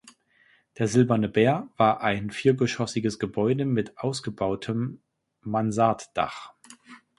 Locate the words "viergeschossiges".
2.31-3.19